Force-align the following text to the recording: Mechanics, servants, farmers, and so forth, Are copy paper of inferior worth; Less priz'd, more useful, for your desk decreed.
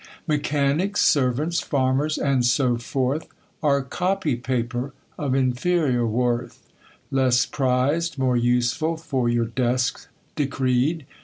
Mechanics, 0.27 1.01
servants, 1.05 1.59
farmers, 1.59 2.17
and 2.17 2.43
so 2.43 2.75
forth, 2.75 3.27
Are 3.61 3.83
copy 3.83 4.35
paper 4.35 4.93
of 5.15 5.35
inferior 5.35 6.07
worth; 6.07 6.67
Less 7.11 7.45
priz'd, 7.45 8.17
more 8.17 8.35
useful, 8.35 8.97
for 8.97 9.29
your 9.29 9.45
desk 9.45 10.07
decreed. 10.35 11.05